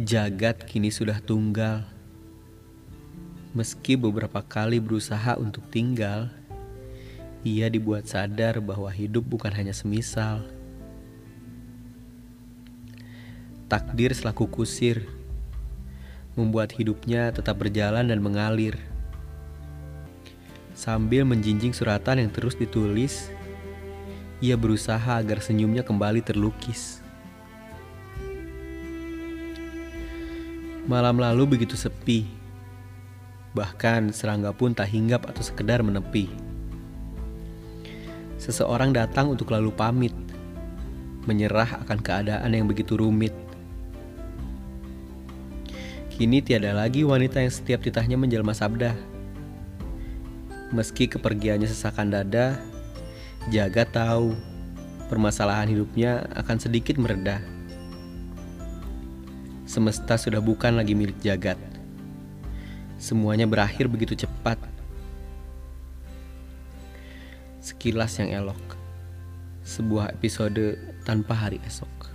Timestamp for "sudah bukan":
60.20-60.76